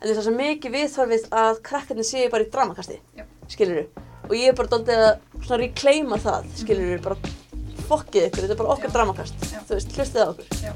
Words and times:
en 0.00 0.14
það 0.16 0.28
er 0.30 0.36
mikið 0.38 0.72
viðþorfið 0.76 1.26
að 1.36 1.58
krakkarnir 1.66 2.06
séu 2.08 2.30
bara 2.32 2.46
í 2.46 2.52
dramakasti 2.52 2.96
Já. 3.18 3.24
skilur 3.52 3.82
og 4.30 4.32
ég 4.38 4.48
er 4.48 4.56
bara 4.56 4.72
doldið 4.72 5.02
að 5.04 5.10
svona 5.44 5.60
reclaima 5.60 6.20
það 6.22 6.48
skilur 6.62 7.02
bara 7.04 7.18
fokkið 7.90 8.28
ykkur, 8.30 8.46
þetta 8.46 8.54
er 8.54 8.60
bara 8.62 8.72
okkar 8.76 8.88
Já. 8.88 8.94
dramakast 8.96 9.44
Já. 9.50 9.60
þú 9.68 9.76
veist, 9.76 9.92
hlustið 9.98 10.24
á 10.24 10.28
okkur 10.32 10.46
Já. 10.64 10.72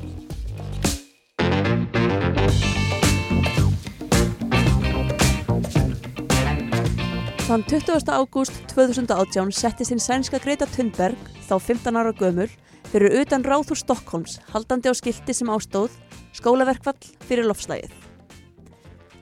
Þann 7.44 7.64
20. 7.68 8.12
ágúst 8.12 8.56
2018 8.72 9.52
settist 9.52 9.92
hinn 9.92 10.00
sænska 10.00 10.40
Greta 10.40 10.68
Thunberg, 10.68 11.16
þá 11.44 11.58
15 11.60 12.00
ára 12.00 12.12
gömul, 12.16 12.48
fyrir 12.88 13.20
utan 13.20 13.44
ráðhús 13.44 13.84
Stokkólms, 13.84 14.40
haldandi 14.52 14.88
á 14.88 14.94
skilti 14.96 15.36
sem 15.36 15.52
ástóð, 15.52 15.92
skólaverkvall 16.40 16.96
fyrir 17.28 17.44
lofslægið. 17.44 18.03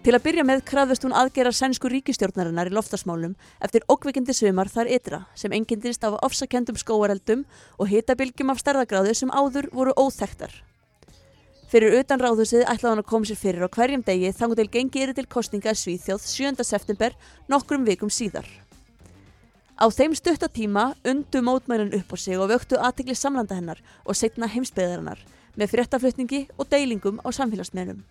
Til 0.02 0.16
að 0.16 0.24
byrja 0.24 0.42
með 0.42 0.64
krafðust 0.66 1.04
hún 1.06 1.12
aðgera 1.14 1.52
sænsku 1.54 1.86
ríkistjórnarinnar 1.86 2.66
í 2.66 2.72
loftasmálum 2.74 3.36
eftir 3.62 3.84
ókvikindi 3.86 4.34
sumar 4.34 4.66
þar 4.66 4.88
ytra 4.90 5.20
sem 5.38 5.52
engindist 5.54 6.02
af 6.02 6.16
ofsakendum 6.26 6.74
skóareldum 6.80 7.44
og 7.78 7.86
hitabilgjum 7.86 8.50
af 8.50 8.58
stærðagráðu 8.58 9.12
sem 9.14 9.30
áður 9.30 9.68
voru 9.70 9.92
óþektar. 9.94 10.50
Fyrir 11.70 11.94
utan 12.00 12.18
ráðhúsið 12.18 12.64
ætlaði 12.64 12.88
hann 12.90 13.02
að 13.04 13.06
koma 13.12 13.28
sér 13.30 13.38
fyrir 13.38 13.62
á 13.62 13.70
hverjum 13.76 14.02
degi 14.08 14.32
þangu 14.40 14.56
til 14.58 14.66
gengi 14.72 15.04
yfir 15.04 15.14
til 15.20 15.28
kostninga 15.30 15.74
Svíþjóð 15.78 16.26
7. 16.26 16.66
september 16.66 17.14
nokkrum 17.46 17.86
vikum 17.86 18.10
síðar. 18.10 18.48
Á 19.78 19.86
þeim 19.86 20.16
stuttatíma 20.18 20.96
undu 21.06 21.44
mótmælun 21.46 21.94
upp 22.00 22.10
á 22.10 22.16
sig 22.18 22.42
og 22.42 22.50
vöktu 22.50 22.74
aðtikli 22.74 23.14
samlanda 23.14 23.54
hennar 23.54 23.78
og 24.02 24.18
setna 24.18 24.50
heimsbyðarinnar 24.50 25.22
með 25.54 25.76
fréttaflutningi 25.76 26.48
og 26.58 26.66
deilingum 26.74 27.22
á 27.22 27.30
samfélagsmiðlum. 27.30 28.02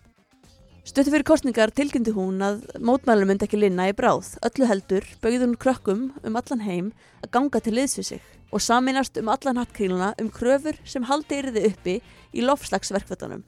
Stuttu 0.82 1.12
fyrir 1.12 1.22
kostningar 1.22 1.70
tilkynnti 1.70 2.10
hún 2.10 2.40
að 2.42 2.64
mótmælum 2.82 3.28
myndi 3.30 3.46
ekki 3.46 3.60
linna 3.60 3.84
í 3.86 3.92
bráð, 3.94 4.32
öllu 4.42 4.66
heldur 4.66 5.04
bauði 5.22 5.38
hún 5.44 5.52
krökkum 5.54 6.00
um 6.26 6.38
allan 6.40 6.64
heim 6.66 6.88
að 7.22 7.30
ganga 7.36 7.60
til 7.62 7.76
liðs 7.76 7.94
við 8.00 8.06
sig 8.08 8.24
og 8.50 8.64
saminast 8.66 9.20
um 9.20 9.30
allan 9.30 9.60
hattkríluna 9.62 10.08
um 10.18 10.32
kröfur 10.34 10.80
sem 10.82 11.06
haldi 11.06 11.38
yrði 11.38 11.62
uppi 11.68 11.94
í 12.34 12.42
lofslagsverkvöldunum. 12.42 13.44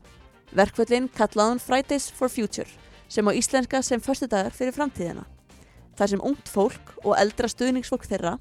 Verkvöldin 0.54 1.10
kallaði 1.18 1.56
hún 1.56 1.62
Fridays 1.64 2.06
for 2.14 2.30
Future 2.30 2.70
sem 3.10 3.26
á 3.26 3.34
íslenska 3.34 3.82
sem 3.82 3.98
föstudagar 3.98 4.54
fyrir 4.54 4.78
framtíðina. 4.78 5.26
Þar 5.98 6.14
sem 6.14 6.24
ungt 6.30 6.54
fólk 6.54 6.94
og 7.02 7.18
eldra 7.18 7.50
stuðningsfólk 7.50 8.06
þeirra 8.06 8.38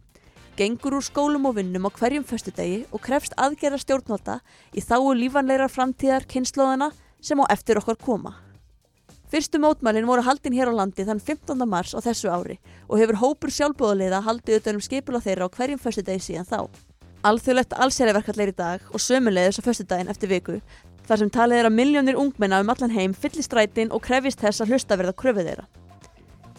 gengur 0.53 0.99
úr 0.99 1.09
skólum 1.09 1.49
og 1.49 1.57
vinnum 1.57 1.89
á 1.89 1.97
hverjum 1.97 2.29
föstudegi 2.29 2.83
og 2.93 3.01
krefst 3.01 3.33
aðgerra 3.41 3.81
stjórnvalda 3.81 4.37
í 4.69 4.85
þáu 4.85 5.17
lífanleira 5.17 5.65
framtíðar 5.65 6.29
kynnslóðana 6.29 6.93
sem 7.25 7.41
á 7.41 7.49
eftir 7.49 7.81
okkar 7.81 7.97
koma. 7.97 8.42
Fyrstu 9.33 9.57
mótmælin 9.57 10.05
voru 10.05 10.21
haldin 10.21 10.53
hér 10.53 10.69
á 10.69 10.73
landi 10.77 11.01
þann 11.07 11.17
15. 11.17 11.65
mars 11.65 11.95
á 11.97 11.99
þessu 12.05 12.29
ári 12.29 12.59
og 12.85 12.99
hefur 13.01 13.17
hópur 13.17 13.49
sjálfbóðaliða 13.49 14.19
haldið 14.27 14.59
utan 14.59 14.77
um 14.77 14.83
skipula 14.85 15.21
þeirra 15.25 15.47
á 15.49 15.53
hverjum 15.55 15.79
föstudegi 15.81 16.21
síðan 16.21 16.45
þá. 16.45 16.59
Alþjóðlegt 17.25 17.73
allsériverkallir 17.73 18.51
í 18.51 18.55
dag 18.59 18.83
og 18.93 19.01
sömulegðis 19.01 19.57
á 19.57 19.65
föstudaginn 19.65 20.11
eftir 20.13 20.29
viku 20.29 20.59
þar 21.07 21.21
sem 21.23 21.31
talið 21.33 21.63
er 21.63 21.69
að 21.71 21.77
miljónir 21.79 22.19
ungmenna 22.21 22.59
um 22.61 22.69
allan 22.75 22.93
heim 22.93 23.15
fyllir 23.17 23.47
strætin 23.47 23.89
og 23.89 24.05
krefist 24.05 24.43
þess 24.43 24.61
að 24.61 24.75
hlusta 24.75 24.99
verða 25.01 25.15
kröfu 25.17 25.47
þeirra. 25.49 25.65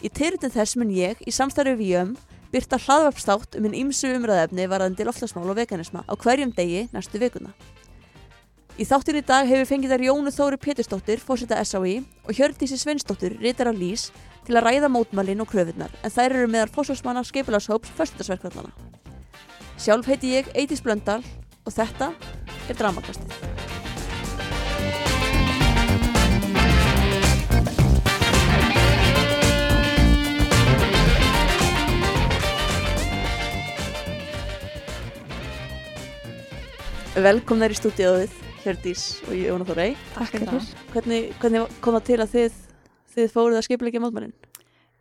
Í 0.03 0.11
tyrutin 0.11 0.55
þess 0.57 0.75
mun 0.75 0.91
ég, 0.91 1.23
í 1.23 1.31
samstarfi 1.31 1.77
við 1.79 1.95
jöum, 1.95 2.13
byrta 2.51 2.83
hlaðvarpstátt 2.89 3.55
um 3.55 3.71
einn 3.71 3.79
ímsu 3.85 4.11
umræðefni 4.19 4.67
varðandi 4.67 5.07
loftslagsmál 5.07 5.47
og 5.47 5.63
veganisma 5.63 6.03
á 6.11 6.13
hverjum 6.19 6.51
degi 6.59 6.89
næstu 6.91 7.23
vikuna. 7.23 7.55
Í 8.75 8.83
þáttin 8.83 9.21
í 9.21 9.23
dag 9.23 9.47
hefur 9.47 9.69
fengið 9.71 9.93
þær 9.93 10.03
Jónu 10.03 10.31
Þóri 10.35 10.57
Pétursdóttir, 10.59 11.21
fórseta 11.23 11.61
SAI 11.63 12.01
og 12.27 12.35
Hjördísi 12.35 12.75
Sveinsdóttir, 12.75 13.37
ritara 13.39 13.71
Lís, 13.71 14.09
til 14.43 14.57
að 14.59 14.67
ræða 14.67 14.89
mótmælin 14.91 15.45
og 15.45 15.47
kröfunar 15.53 15.95
en 16.03 16.11
þær 16.11 16.35
eru 16.41 16.49
meðal 16.51 16.73
fórsvarsmanna 16.75 17.23
skipulashóps 17.23 17.95
föstudagsverkvallana. 17.95 18.75
Sjálf 19.79 20.11
heiti 20.11 20.35
ég 20.35 20.51
Eidís 20.59 20.83
Blöndal 20.83 21.23
og 21.63 21.71
þetta 21.71 22.11
er 22.67 22.75
Dramakastið. 22.75 23.31
Velkomnar 37.15 37.71
í 37.71 37.79
stúdíóið, 37.79 38.44
Hjördís 38.65 39.03
og 39.29 39.35
Jóna 39.37 39.65
Þórei. 39.69 39.91
Takk 40.15 40.31
fyrir. 40.33 40.69
Hvernig, 40.95 41.33
hvernig 41.43 41.73
kom 41.85 41.97
það 41.99 42.05
til 42.07 42.17
að 42.23 42.31
þið, 42.33 42.55
þið 43.13 43.27
fóruð 43.35 43.59
að 43.59 43.65
skipulegja 43.67 44.01
mótmælinn? 44.01 44.33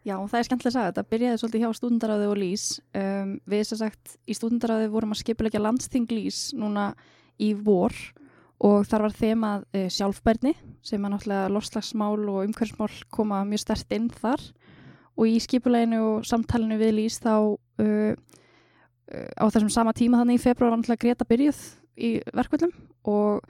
Já, 0.04 0.18
það 0.18 0.36
er 0.36 0.48
skemmtilega 0.50 0.72
að 0.72 0.76
sagða. 0.76 0.90
Þetta 0.90 1.12
byrjaði 1.14 1.40
svolítið 1.40 1.62
hjá 1.64 1.78
stúdendaráði 1.78 2.26
og 2.28 2.36
lís. 2.42 2.66
Um, 3.00 3.30
við 3.48 3.62
sem 3.70 3.80
sagt 3.80 4.18
í 4.28 4.36
stúdendaráði 4.36 4.90
vorum 4.92 5.14
að 5.16 5.22
skipulegja 5.22 5.62
landsting 5.64 6.12
lís 6.12 6.40
núna 6.60 6.90
í 7.40 7.54
vor 7.56 7.96
og 8.64 8.84
þar 8.90 9.06
var 9.06 9.16
þemað 9.22 9.64
uh, 9.64 9.86
sjálfbærni 9.96 10.54
sem 10.84 11.08
að 11.08 11.14
náttúrulega 11.14 11.54
lofslagsmál 11.56 12.20
og 12.20 12.42
umhverfsmál 12.50 12.90
koma 13.16 13.46
mjög 13.48 13.64
stert 13.64 13.96
inn 13.96 14.10
þar 14.12 14.44
og 15.16 15.30
í 15.30 15.38
skipuleginu 15.40 16.02
og 16.10 16.28
samtalinu 16.28 16.76
við 16.82 16.98
lís 17.00 17.22
þá 17.24 17.32
uh, 17.40 18.12
uh, 18.12 19.32
á 19.40 19.46
þessum 19.48 19.72
sama 19.72 19.96
tíma 19.96 20.20
þannig 20.20 20.42
í 20.42 20.44
februar 20.44 20.74
var 20.74 20.82
náttúrulega 20.82 21.06
Greta 21.06 21.30
byrjuð 21.32 21.64
í 21.98 22.16
verkvöldum 22.34 22.74
og 23.10 23.44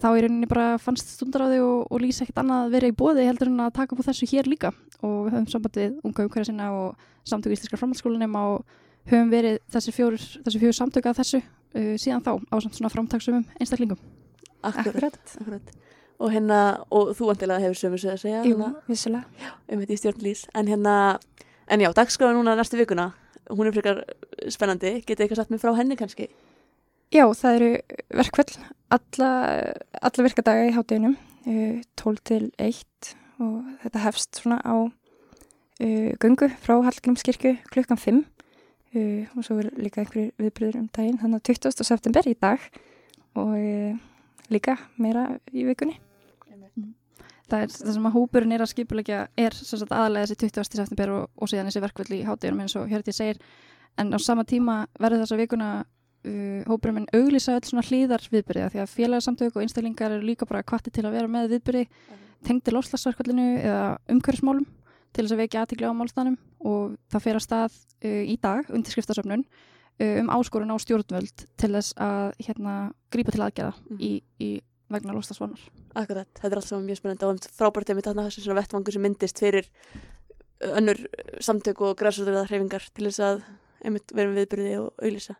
þá 0.00 0.08
í 0.12 0.24
rauninni 0.24 0.48
bara 0.48 0.76
fannst 0.80 1.14
stundaráði 1.16 1.60
og, 1.64 1.86
og 1.90 2.02
lýsa 2.02 2.24
ekkert 2.24 2.42
annað 2.42 2.66
að 2.66 2.74
vera 2.76 2.90
í 2.90 2.96
bóði 2.96 3.24
heldur 3.28 3.48
en 3.52 3.62
að 3.64 3.74
taka 3.78 3.96
upp 3.96 4.02
á 4.04 4.08
þessu 4.10 4.28
hér 4.32 4.50
líka 4.50 4.72
og 5.00 5.14
við 5.26 5.36
höfum 5.36 5.48
samband 5.54 5.78
við 5.80 5.94
unga 6.04 6.26
umhverja 6.26 6.50
sinna 6.50 6.66
og 6.76 7.06
samtöku 7.26 7.56
íslenskar 7.56 7.80
framhaldsskólanum 7.80 8.36
og 8.40 8.76
höfum 9.08 9.32
verið 9.32 9.58
þessi 9.72 9.94
fjóru, 9.96 10.20
þessi 10.20 10.60
fjóru 10.60 10.76
samtöku 10.76 11.10
að 11.10 11.20
þessu 11.22 11.40
uh, 11.40 11.94
síðan 12.00 12.24
þá 12.26 12.32
á 12.52 12.56
samt 12.60 12.78
svona 12.78 12.92
framtagsumum 12.92 13.44
einstaklingum. 13.60 14.00
Akkurat. 14.66 15.18
Akkurat. 15.40 15.74
Og 16.16 16.32
hérna, 16.32 16.58
og 16.88 17.12
þú 17.16 17.28
vantilega 17.28 17.60
hefur 17.60 17.76
sömu 17.76 17.98
sig 18.00 18.10
að 18.14 18.22
segja, 18.22 18.42
Jú, 18.48 18.56
hérna, 18.56 18.70
vissulega. 18.88 19.52
um 19.68 19.82
þetta 19.82 19.92
í 19.92 19.98
stjórnlýs. 20.00 20.46
En 20.56 20.70
hérna, 20.70 20.94
en 21.68 21.84
já, 21.84 21.90
dagskráða 21.92 22.38
núna 22.38 22.54
næstu 22.56 22.78
vikuna, 22.80 23.10
hún 23.52 23.68
er 23.68 23.76
frekar 23.76 24.00
spennandi, 24.48 24.94
getið 25.04 25.26
eitthvað 25.26 25.42
satt 25.42 25.52
mér 25.52 25.60
frá 25.60 25.74
henni 25.76 25.98
kannski? 26.00 26.30
Já, 27.14 27.22
það 27.38 27.56
eru 27.56 27.70
verkvöld 28.18 28.56
alla, 28.90 29.30
alla 30.02 30.24
virkadaga 30.26 30.64
í 30.66 30.72
hátdeginum, 30.74 31.14
uh, 31.46 31.76
12 32.02 32.22
til 32.26 32.48
1 32.58 33.12
og 33.42 33.60
þetta 33.84 34.02
hefst 34.02 34.40
svona 34.40 34.58
á 34.66 34.74
uh, 34.86 36.10
gungu 36.22 36.48
frá 36.64 36.74
Hallgrímskirkju 36.82 37.54
klukkan 37.70 38.00
5 38.00 38.18
uh, 38.18 39.22
og 39.36 39.46
svo 39.46 39.60
er 39.62 39.70
líka 39.78 40.02
einhverjir 40.02 40.34
viðbröður 40.40 40.80
um 40.82 40.90
daginn, 40.90 41.20
þannig 41.22 41.44
að 41.44 41.54
20. 41.54 41.86
september 41.86 42.26
í 42.26 42.34
dag 42.42 42.66
og 43.38 43.54
uh, 43.54 43.94
líka 44.50 44.76
meira 44.98 45.28
í 45.52 45.66
vikunni. 45.68 46.00
Það 47.46 47.62
er 47.62 47.70
það 47.70 47.94
sem 47.94 48.06
að 48.08 48.16
hópurinn 48.16 48.52
er 48.56 48.62
að 48.64 48.72
skipulegja 48.72 49.18
er 49.38 49.54
aðalega 49.54 50.26
þessi 50.26 50.38
20. 50.50 50.80
september 50.80 51.12
og, 51.14 51.26
og 51.38 51.50
síðan 51.50 51.68
þessi 51.70 51.82
verkvöld 51.84 52.14
í 52.16 52.24
hátdeginum 52.26 52.64
eins 52.64 52.74
og 52.74 52.88
Hjörði 52.90 53.14
segir 53.14 53.38
en 54.02 54.10
á 54.10 54.18
sama 54.18 54.42
tíma 54.42 54.80
verður 54.98 55.22
þessa 55.22 55.38
vikuna 55.38 55.68
uh, 56.26 56.62
hópurinn 56.68 56.98
minn 57.00 57.08
auglýsa 57.14 57.56
öll 57.56 57.66
svona 57.68 57.84
hlýðar 57.86 58.26
viðbyrði 58.32 58.70
því 58.74 58.82
að 58.82 58.92
félagsamtök 58.94 59.56
og 59.56 59.62
einstaklingar 59.64 60.12
eru 60.16 60.26
líka 60.26 60.46
bara 60.48 60.62
kvatti 60.66 60.90
til 60.92 61.06
að 61.06 61.16
vera 61.18 61.30
með 61.30 61.54
viðbyrði 61.56 61.86
tengdi 62.46 62.74
lofslagsverkvöldinu 62.74 63.46
eða 63.62 63.86
umhverfsmálum 64.12 64.66
til 65.16 65.24
þess 65.24 65.32
að 65.36 65.40
vekja 65.44 65.62
aðtikli 65.64 65.88
á 65.88 65.94
málstanum 65.96 66.36
og 66.60 66.96
það 67.10 67.24
fer 67.24 67.38
að 67.40 67.46
stað 67.46 67.72
uh, 68.04 68.22
í 68.26 68.36
dag 68.42 68.68
undirskriftasöfnun 68.70 69.44
uh, 69.46 70.14
um 70.20 70.32
áskorun 70.36 70.74
á 70.74 70.76
stjórnvöld 70.82 71.46
til 71.56 71.72
þess 71.72 71.94
að 71.96 72.32
hérna 72.46 72.74
grípa 73.10 73.32
til 73.32 73.44
aðgerða 73.46 73.74
Mhm. 73.88 74.00
í, 74.00 74.12
í 74.42 74.50
vegna 74.92 75.14
lofslagsvarnar. 75.16 75.62
Akkurat, 75.98 76.28
þetta 76.36 76.52
er 76.52 76.60
allt 76.60 76.68
saman 76.68 76.86
mjög 76.86 76.98
spennandi 77.00 77.24
og 77.26 77.32
einmitt 77.32 77.48
frábært 77.56 77.88
einmitt 77.90 78.06
þarna 78.06 78.26
þessu 78.28 78.44
svona 78.44 78.60
vettvangur 78.60 78.94
sem 78.94 79.02
myndist 79.02 79.40
fyrir 79.42 79.66
önnur 80.60 81.00
samtök 81.42 81.80
og 81.82 81.96
græsvöldur 81.98 82.46
hreyfingar 82.46 82.84
til 82.94 83.08
þess 83.08 83.20
að 83.24 83.42
einmitt 83.84 84.14
með 84.14 84.30
viðbyrði 84.36 84.76
og 84.80 84.92
auðlýsa. 85.02 85.34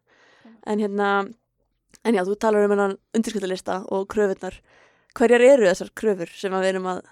En 0.66 0.78
hérna, 0.82 1.10
en 2.04 2.14
já, 2.14 2.22
þú 2.26 2.36
talar 2.38 2.64
um 2.66 2.74
hennan 2.74 2.96
undirskriftalista 3.16 3.82
og 3.90 4.08
kröfurnar. 4.12 4.58
Hverjar 5.16 5.40
eru 5.40 5.68
þessar 5.68 5.92
kröfur 5.96 6.28
sem 6.36 6.52
við 6.52 6.68
erum 6.74 6.86
að, 6.92 7.04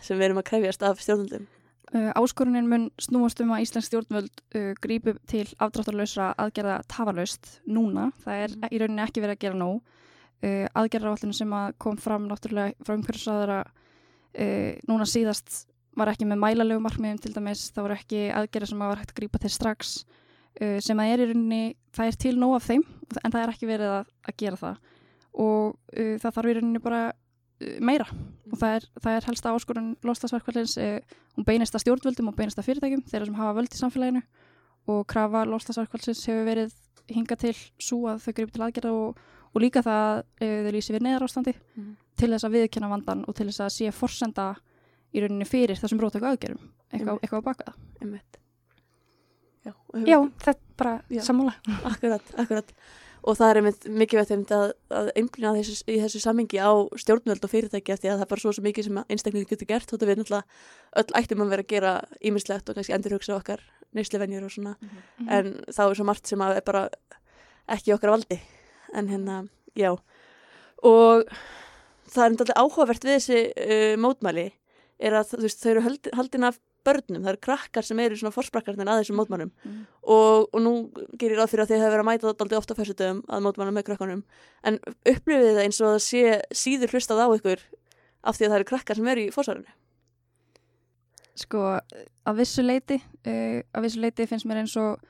sem 0.00 0.16
við 0.18 0.30
erum 0.30 0.38
að 0.42 0.48
krefjast 0.50 0.82
af 0.88 1.00
stjórnundum? 1.02 1.48
Uh, 1.92 2.08
áskorunin 2.16 2.68
mun 2.70 2.86
snúast 2.96 3.40
um 3.44 3.50
að 3.52 3.66
Íslands 3.66 3.90
stjórnvöld 3.90 4.30
uh, 4.56 4.70
grípu 4.80 5.12
til 5.28 5.44
afdráttarlausra 5.60 6.30
aðgerða 6.40 6.78
tafarlaust 6.88 7.58
núna. 7.68 8.12
Það 8.24 8.38
er 8.46 8.54
Mhm. 8.56 8.68
í 8.72 8.78
rauninni 8.80 9.02
ekki 9.04 9.20
verið 9.20 9.36
að 9.36 9.42
gera 9.44 9.58
nóg. 9.60 9.82
Uh, 10.42 10.66
aðgerðarállinu 10.74 11.34
sem 11.36 11.52
að 11.52 11.74
kom 11.78 11.96
fram 12.00 12.24
náttúrulega 12.30 12.72
frá 12.82 12.96
umhverfisraðara 12.96 13.58
uh, 13.66 14.72
núna 14.88 15.04
síðast 15.04 15.66
var 15.94 16.08
ekki 16.08 16.24
með 16.24 16.40
mælalegu 16.40 16.80
markmiðum 16.80 17.20
til 17.20 17.34
dæmis. 17.36 17.66
Það 17.70 17.84
voru 17.84 17.98
ekki 18.00 18.22
aðgerða 18.32 18.68
sem 18.72 18.80
að 18.82 18.88
var 18.94 19.02
hægt 19.02 19.12
að 19.12 19.18
grípa 19.20 19.38
til 19.44 19.50
strax 19.52 19.92
sem 20.84 20.98
að 21.00 21.12
er 21.14 21.22
í 21.22 21.26
rauninni, 21.30 21.62
það 21.96 22.06
er 22.12 22.16
til 22.26 22.34
nóg 22.38 22.54
af 22.58 22.66
þeim 22.68 22.82
en 23.24 23.32
það 23.32 23.42
er 23.42 23.52
ekki 23.54 23.66
verið 23.70 23.92
að, 23.98 24.06
að 24.28 24.36
gera 24.42 24.56
það. 24.60 24.78
Og 25.32 25.74
uh, 25.98 26.14
það 26.20 26.34
þarf 26.36 26.50
í 26.50 26.54
rauninni 26.58 26.82
bara 26.84 27.02
uh, 27.12 27.76
meira 27.80 28.06
og 28.52 28.58
það 28.60 28.74
er, 28.76 28.86
það 29.00 29.16
er 29.16 29.26
helsta 29.30 29.52
áskorun 29.56 29.90
lostasverkvælins, 30.04 30.76
uh, 30.76 31.18
hún 31.36 31.46
beinist 31.48 31.74
að 31.78 31.84
stjórnvöldum 31.86 32.28
og 32.28 32.36
beinist 32.36 32.58
að 32.60 32.66
fyrirtækjum, 32.68 33.04
þeirra 33.08 33.28
sem 33.30 33.38
hafa 33.40 33.54
völd 33.60 33.72
í 33.72 33.80
samfélaginu 33.80 34.22
og 34.92 35.06
krafa 35.08 35.44
lostasverkvælins 35.48 36.24
hefur 36.28 36.44
verið 36.50 36.74
hinga 37.12 37.36
til 37.40 37.54
svo 37.80 38.02
að 38.12 38.20
þau 38.26 38.32
gripi 38.36 38.52
til 38.56 38.64
aðgerða 38.66 38.92
og, 38.92 39.22
og 39.52 39.62
líka 39.64 39.82
það 39.86 40.20
uh, 40.20 40.58
þau 40.66 40.72
lýsi 40.76 40.96
við 40.96 41.06
neðar 41.08 41.24
ástandi 41.28 41.54
Mhm. 41.76 41.96
til 42.20 42.28
þess 42.34 42.44
að 42.44 42.54
viðkjanna 42.58 42.90
vandan 42.92 43.24
og 43.28 43.34
til 43.38 43.46
þess 43.48 43.62
að 43.64 43.72
sé 43.78 43.90
forsenda 43.96 44.50
í 45.12 45.20
rauninni 45.24 45.46
fyrir 45.48 45.80
þessum 45.80 45.98
brótöku 46.00 46.28
aðgerum 46.28 46.60
eitthvað, 46.92 47.18
eitthvað 47.24 47.40
á 47.40 47.48
baka 47.48 47.64
það. 47.70 47.78
einmitt 48.02 48.38
Já, 49.62 49.72
Já, 50.08 50.18
þetta 50.42 50.52
er 50.56 50.76
bara 50.80 50.92
Já. 51.12 51.22
sammála. 51.22 51.54
Akkurat, 51.92 52.34
akkurat. 52.38 52.74
Og 53.22 53.36
það 53.38 53.52
er 53.52 53.58
einmitt 53.60 53.84
mikið 53.86 54.18
veitt 54.18 54.52
að, 54.56 54.72
að 54.90 55.08
einblýna 55.20 55.52
í 55.62 55.98
þessu 56.02 56.20
sammingi 56.24 56.58
á 56.58 56.74
stjórnvöld 56.98 57.44
og 57.46 57.52
fyrirtæki 57.52 57.94
eftir 57.94 58.10
að 58.10 58.16
það 58.16 58.24
er 58.24 58.30
bara 58.32 58.42
svo, 58.42 58.54
svo 58.56 58.64
mikið 58.64 58.88
sem 58.88 58.98
einstaklingi 59.04 59.46
getur 59.52 59.68
gert 59.68 59.94
að 59.94 60.02
við 60.08 60.18
náttúrulega 60.18 60.98
öll 60.98 61.14
ættum 61.20 61.44
að 61.44 61.52
vera 61.54 61.62
að 61.62 61.70
gera 61.70 61.92
ímislegt 62.18 62.72
og 62.72 62.78
kannski 62.78 62.96
endur 62.96 63.14
hugsa 63.14 63.36
okkar 63.36 63.62
neysluvenjur 63.94 64.48
og 64.48 64.54
svona. 64.56 64.74
En 65.28 65.54
þá 65.68 65.82
er 65.84 65.94
svo 66.00 66.08
margt 66.08 66.32
sem 66.32 66.42
að 66.42 66.58
er 66.58 66.66
bara 66.66 66.82
ekki 67.70 67.94
okkar 67.94 68.16
valdi. 68.16 68.40
En 68.90 69.12
hérna, 69.12 69.38
já. 69.78 69.92
Og 70.82 71.22
það 72.10 72.24
er 72.24 72.34
náttúrulega 72.34 72.58
áhugavert 72.58 73.06
við 73.06 73.18
þessi 73.20 73.40
uh, 73.54 73.94
mótmæli 74.02 74.48
er 75.02 75.16
að 75.18 75.30
þú 75.30 75.42
veist, 75.46 75.62
þau 75.62 75.70
eru 75.72 75.86
haldin 76.18 76.50
af 76.50 76.58
börnum, 76.86 77.22
það 77.22 77.32
eru 77.32 77.42
krakkar 77.46 77.86
sem 77.86 78.00
eru 78.02 78.18
svona 78.18 78.34
forsprakkarnir 78.34 78.90
að 78.90 79.02
þessum 79.02 79.20
mótmælum. 79.20 79.52
Mm. 79.66 79.84
og, 80.02 80.48
og 80.52 80.64
nú 80.64 80.72
gerir 81.20 81.38
ráð 81.40 81.52
fyrir 81.52 81.64
að 81.64 81.72
þið 81.72 81.82
hefur 81.82 81.94
verið 81.94 82.04
að 82.04 82.10
mæta 82.10 82.32
þetta 82.32 82.58
ofta 82.58 82.78
fyrstu 82.78 82.96
dögum 82.98 83.22
að 83.28 83.46
mótmæla 83.46 83.76
með 83.76 83.86
krakkanum 83.90 84.24
en 84.66 84.80
upplifið 85.14 85.52
það 85.52 85.62
eins 85.66 85.80
og 85.80 85.94
það 85.94 86.02
sé 86.08 86.24
síður 86.64 86.96
hlustað 86.96 87.22
á 87.22 87.28
ykkur 87.38 87.64
af 88.22 88.36
því 88.38 88.46
að 88.46 88.50
það 88.50 88.58
eru 88.58 88.68
krakkar 88.72 88.98
sem 88.98 89.12
eru 89.12 89.24
í 89.26 89.32
fórsvarinu 89.34 89.78
sko 91.42 91.64
að 91.72 92.38
vissu 92.42 92.64
leiti 92.64 92.98
uh, 93.00 93.58
að 93.72 93.86
vissu 93.86 94.02
leiti 94.02 94.28
finnst 94.28 94.48
mér 94.48 94.62
eins 94.62 94.76
og 94.80 95.00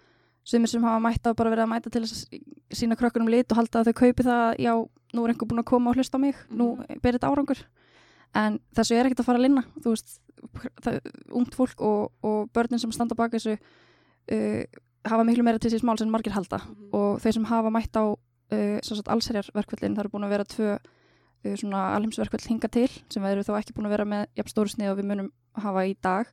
sumir 0.47 0.71
sem 0.71 0.85
hafa 0.85 1.03
mætt 1.03 1.27
á 1.27 1.31
bara 1.35 1.53
verið 1.53 1.67
að 1.67 1.73
mæta 1.73 1.93
til 1.93 2.03
þess 2.05 2.27
að 2.27 2.79
sína 2.79 2.99
krökkunum 2.99 3.31
lit 3.31 3.53
og 3.53 3.61
halda 3.61 3.83
að 3.83 3.91
þau 3.91 3.99
kaupi 4.01 4.27
það 4.27 4.61
já, 4.63 4.73
nú 5.13 5.25
er 5.25 5.33
einhver 5.33 5.51
búin 5.51 5.63
að 5.63 5.71
koma 5.71 5.93
og 5.93 5.99
hlusta 5.99 6.19
á 6.19 6.25
mig 6.25 6.39
nú 6.51 6.75
ber 7.03 7.19
þetta 7.19 7.31
árangur 7.31 7.63
en 8.39 8.59
þessu 8.77 8.97
er 8.97 9.09
ekkert 9.09 9.23
að 9.25 9.29
fara 9.29 9.41
að 9.41 9.47
linna 9.47 9.65
þú 9.83 9.93
veist, 9.93 10.19
ungt 11.33 11.55
fólk 11.57 11.83
og, 11.85 12.13
og 12.25 12.49
börnin 12.55 12.81
sem 12.81 12.93
standa 12.95 13.17
baka 13.19 13.39
þessu 13.39 13.57
uh, 13.57 14.65
hafa 15.09 15.27
miklu 15.27 15.45
meira 15.47 15.61
til 15.63 15.73
síðan 15.73 15.91
mál 15.91 16.01
sem 16.01 16.11
margir 16.11 16.35
halda. 16.35 16.61
Og 16.95 17.21
þeir 17.23 17.39
sem 17.39 17.47
hafa 17.51 17.73
mætt 17.75 17.99
á 17.99 18.05
uh, 18.07 19.07
allserjarverkvöldin, 19.15 19.97
það 19.97 20.05
eru 20.05 20.13
búin 20.15 20.27
að 20.27 20.35
vera 20.37 20.49
tvö 20.49 20.73
uh, 20.77 21.55
svona 21.59 21.85
alheimsverkvöld 21.97 22.49
hinga 22.51 22.71
til 22.73 22.89
sem 22.91 23.23
við 23.23 23.37
eru 23.37 23.47
þó 23.47 23.55
ekki 23.59 23.77
búin 23.77 23.91
að 23.91 23.97
vera 23.97 24.09
með 24.09 24.27
jafn 24.41 24.55
stóru 24.55 24.75
snið 24.75 24.93
og 24.93 25.01
við 25.01 25.11
munum 25.11 25.33
hafa 25.63 25.87
í 25.89 25.97
dag. 26.03 26.31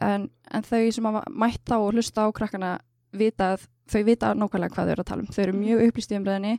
En, 0.00 0.30
en 0.48 0.64
þau 0.64 0.84
sem 0.94 1.10
hafa 1.10 1.24
mætt 1.28 1.72
á 1.72 1.76
og 1.76 1.92
hlusta 1.92 2.24
á 2.24 2.28
krakkana 2.32 2.76
vita 3.12 3.54
að 3.54 3.66
þau 3.92 4.02
vita 4.08 4.32
nákvæmlega 4.36 4.72
hvað 4.72 4.88
þau 4.88 4.94
eru 4.94 5.04
að 5.04 5.10
tala 5.10 5.24
um. 5.24 5.32
Þau 5.32 5.42
eru 5.44 5.58
mjög 5.58 5.84
upplýst 5.88 6.14
í 6.14 6.18
umræðinni 6.20 6.54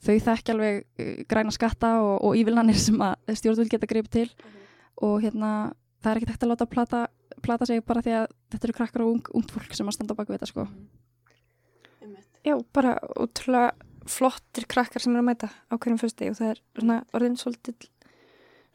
þau 0.00 0.16
þekki 0.26 0.54
alveg 0.54 0.80
uh, 0.82 1.12
græna 1.30 1.54
skatta 1.54 1.92
og, 2.04 2.14
og 2.26 2.38
ívillanir 2.40 2.78
sem 2.80 2.98
að 3.04 3.36
stjórnvöld 3.40 3.72
geta 3.72 3.90
greipið 3.90 4.16
til. 4.16 4.56
Og 5.00 5.20
hérna 5.24 5.52
það 6.00 6.10
er 6.10 6.20
ekkert 6.20 6.34
hægt 6.34 6.46
að 6.46 6.52
láta 6.52 6.70
plata, 6.70 7.02
plata 7.44 7.68
sig 7.68 7.84
bara 7.86 8.02
því 8.04 8.16
að 8.22 8.26
þetta 8.52 8.68
eru 8.68 8.76
krakkar 8.78 9.04
og 9.04 9.12
ung, 9.14 9.22
ungt 9.40 9.54
fólk 9.54 9.76
sem 9.76 9.88
að 9.88 9.98
standa 9.98 10.16
baka 10.16 10.32
við 10.32 10.40
þetta 10.40 10.50
sko. 10.52 10.66
Já, 12.40 12.54
bara 12.72 12.96
ótrúlega 13.20 13.74
flottir 14.08 14.64
krakkar 14.70 15.02
sem 15.04 15.12
eru 15.12 15.20
að 15.20 15.28
mæta 15.28 15.50
á 15.52 15.74
hverjum 15.76 16.00
fyrsti 16.00 16.30
og 16.32 16.38
það 16.38 16.54
er 16.54 16.62
svona 16.78 16.96
orðin 17.16 17.36
svolítið 17.38 17.90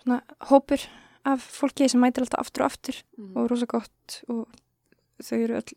svona 0.04 0.20
hópur 0.52 0.86
af 1.26 1.42
fólki 1.42 1.88
sem 1.90 2.02
mætir 2.02 2.26
alltaf 2.26 2.46
aftur 2.46 2.66
og 2.66 2.70
aftur 2.70 3.02
og 3.34 3.50
rosa 3.50 3.68
gott 3.70 4.20
og 4.30 4.46
þau 5.26 5.38
eru 5.40 5.58
öll 5.58 5.76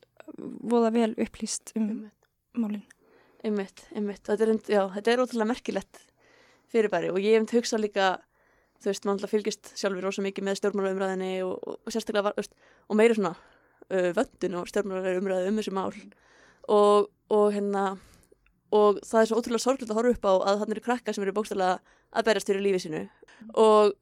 voða 0.68 0.92
vel 0.92 1.10
upplýst 1.16 1.72
um 1.78 1.88
málinn. 2.58 2.84
Einmitt, 3.46 3.84
einmitt. 3.94 4.24
Þetta 4.26 4.46
er, 4.46 4.54
já, 4.66 4.80
þetta 4.96 5.12
er 5.12 5.22
ótrúlega 5.22 5.52
merkilegt 5.52 6.00
fyrirbæri 6.72 7.12
og 7.12 7.20
ég 7.22 7.38
hef 7.38 7.54
hugsa 7.54 7.78
líka 7.80 8.16
þú 8.78 8.90
veist, 8.92 9.06
mann 9.06 9.16
alltaf 9.16 9.32
fylgist 9.32 9.70
sjálfur 9.78 10.04
rosa 10.06 10.22
mikið 10.24 10.46
með 10.46 10.58
stjórnmálaumræðinni 10.60 11.30
og, 11.46 11.54
og, 11.58 11.78
og 11.82 11.94
sérstaklega 11.94 12.28
var, 12.28 12.36
veist, 12.38 12.54
og 12.86 12.98
meira 12.98 13.16
svona 13.16 13.32
uh, 13.34 14.10
vöndun 14.16 14.58
og 14.60 14.68
stjórnmálaumræði 14.70 15.50
um 15.50 15.58
þessu 15.60 15.74
mál 15.74 15.96
og, 16.68 17.08
og 17.34 17.46
hérna 17.56 17.86
og 18.74 19.00
það 19.02 19.20
er 19.22 19.30
svo 19.30 19.40
ótrúlega 19.40 19.64
sorglega 19.64 19.94
að 19.94 20.00
horfa 20.02 20.14
upp 20.14 20.28
á 20.28 20.32
að 20.36 20.62
þannig 20.62 20.76
eru 20.76 20.86
krakkar 20.86 21.16
sem 21.16 21.24
eru 21.24 21.34
bókstæðlega 21.38 21.96
að 22.18 22.28
berjast 22.28 22.50
fyrir 22.50 22.64
lífi 22.66 22.82
sínu 22.84 23.02
og, 23.56 23.94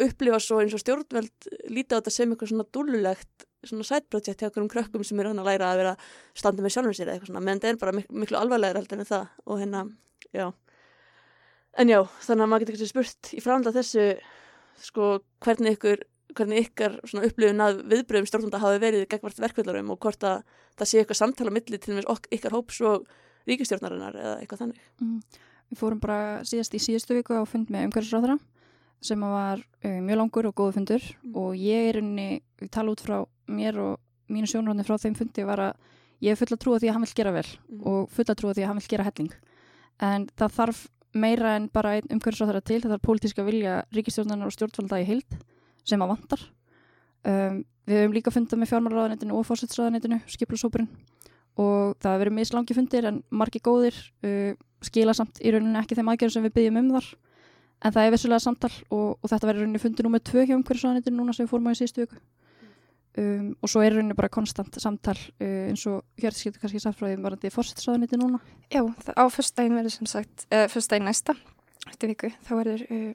upplifa 0.00 0.40
svo 0.40 0.60
eins 0.62 0.76
og 0.76 0.80
stjórnveld 0.80 1.50
líta 1.74 1.98
á 1.98 2.00
þetta 2.00 2.14
sem 2.14 2.32
eitthvað 2.32 2.52
svona 2.54 2.68
dúllulegt 2.72 3.48
svona 3.68 3.86
sætprojekt 3.86 4.42
hjá 4.42 4.48
okkur 4.48 4.64
um 4.64 4.70
krökkum 4.72 5.04
sem 5.06 5.20
eru 5.20 5.32
hann 5.32 5.42
að 5.42 5.50
læra 5.50 5.70
að 5.72 5.82
vera 5.82 5.94
standa 6.38 6.64
með 6.64 6.74
sjálfum 6.76 6.96
sér 6.96 7.08
eða 7.08 7.18
eitthvað 7.18 7.32
svona, 7.32 7.44
menn 7.46 7.62
það 7.62 7.72
er 7.72 7.80
bara 7.82 7.96
mik 7.96 8.10
miklu 8.22 8.38
alvarlegar 8.40 8.80
heldur 8.80 9.02
en 9.02 9.10
það 9.10 9.26
og 9.46 9.60
hérna, 9.60 9.82
já 10.32 10.46
en 11.80 11.92
já, 11.92 12.00
þannig 12.26 12.44
að 12.44 12.50
maður 12.52 12.64
getur 12.64 12.76
kannski 12.78 12.92
spurt 12.92 13.32
í 13.36 13.42
framhald 13.44 13.70
af 13.70 13.76
þessu 13.78 14.06
sko, 14.80 15.10
hvernig 15.44 15.76
ykkur 15.78 16.06
hvernig 16.36 16.68
ykkar 16.68 16.96
svona 17.08 17.26
upplifun 17.26 17.64
að 17.64 17.80
viðbröðum 17.90 18.28
stjórnanda 18.28 18.60
hafi 18.62 18.80
verið 18.82 19.06
gegnvart 19.10 19.40
verkvöldarum 19.42 19.92
og 19.94 20.00
hvort 20.04 20.26
að 20.26 20.44
það 20.78 20.90
sé 20.90 21.00
eitthvað 21.00 21.20
samtala 21.20 21.54
milli 21.54 21.80
til 21.80 21.94
og 21.94 21.98
með 22.00 22.28
ykkar 22.36 22.54
hóps 22.54 22.80
og 22.86 23.08
ríkistjórnarinnar 23.48 24.18
eða 24.20 24.34
eitthvað 24.38 24.62
þannig. 24.64 24.84
Mm. 25.02 25.18
Við 25.70 25.80
fórum 25.80 26.02
bara 26.02 26.20
síðast 26.46 26.76
í 26.76 26.82
síðustu 26.82 27.16
viku 27.18 27.38
á 27.38 27.42
fund 27.48 27.70
með 27.72 27.88
umhverfisráðara 27.88 28.38
sem 29.00 29.20
var 29.20 29.60
uh, 29.60 30.00
mjög 30.04 30.20
langur 30.20 30.48
og 30.50 30.54
góðu 30.54 30.76
fundur. 30.78 31.04
Mm. 31.24 31.36
og 31.36 31.56
ég 31.56 31.88
er 31.90 32.00
unni, 32.02 32.28
við 32.60 32.70
tala 32.70 32.92
út 32.92 33.00
frá 33.00 33.24
mér 33.48 33.78
og 33.80 33.98
mínu 34.30 34.46
sjónurhóðni 34.46 34.86
frá 34.86 34.98
þeim 35.00 35.16
fundi 35.18 35.44
var 35.44 35.58
að 35.58 35.74
ég 36.20 36.32
er 36.32 36.38
full 36.38 36.52
að 36.52 36.60
trúa 36.62 36.78
því 36.78 36.90
að 36.90 36.96
hann 36.96 37.06
vil 37.06 37.16
gera 37.16 37.32
vel 37.32 37.48
Mm. 37.70 37.82
og 37.86 38.10
full 38.10 38.24
að 38.28 38.38
trúa 38.38 38.54
því 38.54 38.62
að 38.62 38.70
hann 38.70 38.80
vil 38.80 38.90
gera 38.92 39.08
helling. 39.08 39.32
En 40.00 40.26
það 40.36 40.56
þarf 40.58 40.88
meira 41.12 41.56
en 41.56 41.68
bara 41.68 41.96
einn 41.96 42.12
umhverfisráðara 42.14 42.62
til, 42.62 42.80
það 42.80 42.92
þarf 42.94 43.06
pólitíska 43.08 43.44
vilja 43.44 43.84
ríkistjórnarinnar 43.92 44.46
og 44.46 44.54
stjórnvalda 44.54 45.00
í 45.02 45.08
heild 45.08 45.38
sem 45.84 46.00
að 46.00 46.12
vantar. 46.14 46.44
Um, 47.24 47.64
Við 47.90 47.96
hefum 48.04 48.12
líka 48.14 48.30
fundað 48.30 48.60
með 48.60 48.68
fjármálaráðanetinu 48.70 49.34
og 49.34 49.46
fórsætsráðanetinu, 49.48 50.20
skiplusópurinn 50.30 50.86
og 51.58 51.96
það 51.98 52.12
hefur 52.12 52.20
verið 52.22 52.34
mislangi 52.36 52.76
fundir 52.76 53.08
en 53.08 53.16
margi 53.34 53.58
góðir 53.58 53.96
uh, 54.22 54.52
skila 54.86 55.14
samt 55.16 55.40
í 55.42 55.50
rauninni 55.50 55.80
ekki 55.80 55.96
þeim 55.98 56.12
aðgerðum 56.12 56.34
sem 56.36 56.46
við 56.46 56.54
byggjum 56.54 56.78
um 56.78 56.92
þar 56.94 57.08
en 57.80 57.94
það 57.94 58.06
er 58.06 58.14
vissulega 58.14 58.44
samtal 58.44 58.72
og, 58.90 59.16
og 59.16 59.30
þetta 59.30 59.48
verður 59.48 59.64
rauninni 59.64 59.82
fundir 59.82 60.06
númer 60.06 60.22
tvö 60.24 60.44
hjá 60.44 60.54
umhverfisráðanetinu 60.56 61.20
núna 61.20 61.34
sem 61.36 61.46
við 61.46 61.52
fórum 61.54 61.70
á 61.70 61.72
í 61.72 61.80
síðustu 61.80 62.04
viku. 62.04 62.20
Um, 63.18 63.48
og 63.58 63.72
svo 63.72 63.82
er 63.82 63.96
rauninni 63.96 64.14
bara 64.14 64.30
konstant 64.30 64.76
samtal 64.78 65.16
uh, 65.16 65.70
eins 65.70 65.82
og 65.90 66.04
Hjörðis 66.20 66.44
getur 66.46 66.62
kannski 66.62 66.82
sagt 66.82 67.00
frá 67.00 67.08
því 67.08 67.16
varandi 67.24 67.50
fórsætsráðanetinu 67.50 68.28
núna. 68.28 68.38
Já, 68.70 68.84
á 68.86 69.24
fyrstdægin 69.34 69.74
verður 69.74 69.96
sem 69.96 70.10
sagt, 70.10 70.46
uh, 70.54 70.68
fyrstdægin 70.70 71.08
næsta, 71.08 71.34
eftir 71.90 72.12
viku, 72.12 72.30
þá 72.46 72.52
verður 72.60 72.84
uh, 72.86 73.10